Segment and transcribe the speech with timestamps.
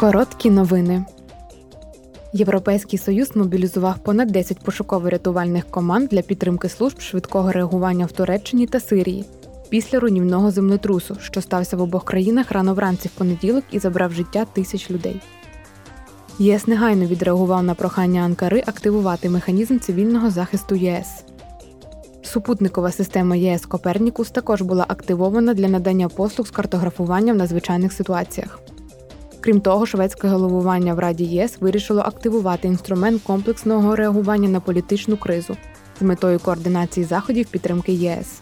[0.00, 1.04] Короткі новини.
[2.32, 8.80] Європейський Союз мобілізував понад 10 пошуково-рятувальних команд для підтримки служб швидкого реагування в Туреччині та
[8.80, 9.24] Сирії
[9.68, 14.44] після руйнівного землетрусу, що стався в обох країнах рано вранці в понеділок і забрав життя
[14.44, 15.20] тисяч людей.
[16.38, 21.24] ЄС негайно відреагував на прохання Анкари активувати механізм цивільного захисту ЄС.
[22.22, 28.60] Супутникова система ЄС Копернікус також була активована для надання послуг з картографування в надзвичайних ситуаціях.
[29.40, 35.56] Крім того, шведське головування в Раді ЄС вирішило активувати інструмент комплексного реагування на політичну кризу
[36.00, 38.40] з метою координації заходів підтримки ЄС.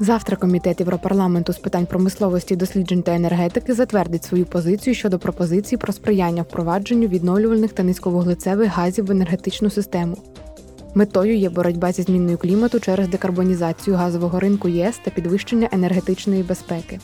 [0.00, 5.92] Завтра комітет Європарламенту з питань промисловості, досліджень та енергетики затвердить свою позицію щодо пропозицій про
[5.92, 10.16] сприяння впровадженню відновлювальних та низьковуглецевих газів в енергетичну систему.
[10.94, 17.00] Метою є боротьба зі зміною клімату через декарбонізацію газового ринку ЄС та підвищення енергетичної безпеки.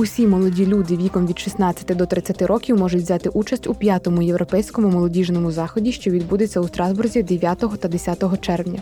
[0.00, 4.88] Усі молоді люди віком від 16 до 30 років можуть взяти участь у п'ятому європейському
[4.88, 8.80] молодіжному заході, що відбудеться у Страсбурзі 9 та 10 червня.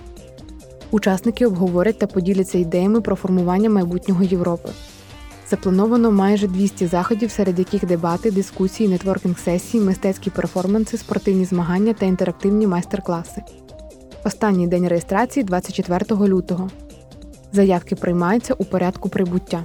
[0.90, 4.68] Учасники обговорять та поділяться ідеями про формування майбутнього Європи.
[5.50, 12.06] Заплановано майже 200 заходів, серед яких дебати, дискусії, нетворкінг сесії, мистецькі перформанси, спортивні змагання та
[12.06, 13.42] інтерактивні майстер-класи.
[14.24, 16.70] Останній день реєстрації 24 лютого.
[17.52, 19.64] Заявки приймаються у порядку прибуття.